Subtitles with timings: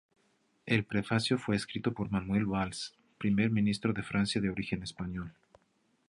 [0.65, 5.31] El prefacio fue escrito por Manuel Valls, Primer Ministro de Francia de origen español.